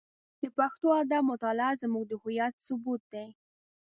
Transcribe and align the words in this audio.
د 0.41 0.43
پښتو 0.57 0.87
ادب 1.01 1.21
مطالعه 1.31 1.73
زموږ 1.83 2.03
د 2.09 2.13
هویت 2.21 2.53
ثبوت 2.65 3.01
دی. 3.13 3.27